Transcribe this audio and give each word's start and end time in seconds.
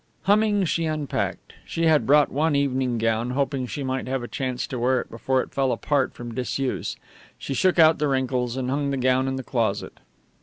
Humming, 0.23 0.65
she 0.65 0.85
unpacked. 0.85 1.53
She 1.63 1.83
had 1.85 2.07
brought 2.07 2.31
one 2.31 2.55
evening 2.55 2.97
gown, 2.97 3.29
hoping 3.37 3.67
she 3.67 3.83
might 3.83 4.07
have 4.07 4.23
a 4.23 4.27
chance 4.27 4.65
to 4.65 4.79
wear 4.79 4.99
it 5.01 5.11
before 5.11 5.43
it 5.43 5.53
fell 5.53 5.71
apart 5.71 6.15
from 6.15 6.33
disuse. 6.33 6.95
She 7.37 7.53
shook 7.53 7.77
out 7.77 7.99
the 7.99 8.07
wrinkles 8.07 8.57
and 8.57 8.71
hung 8.71 8.89
the 8.89 8.97
gown 8.97 9.27
in 9.27 9.35
the 9.35 9.43
closet. 9.43 9.99